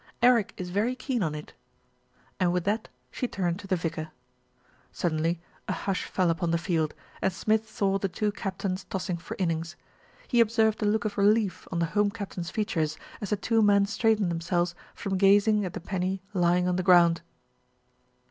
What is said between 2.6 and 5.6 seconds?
that she turned to the vicar. Suddenly